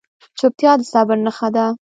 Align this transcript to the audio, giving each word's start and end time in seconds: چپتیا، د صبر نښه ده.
چپتیا، 0.39 0.71
د 0.79 0.81
صبر 0.91 1.17
نښه 1.25 1.47
ده. 1.55 1.65